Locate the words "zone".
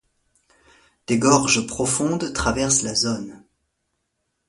2.95-3.43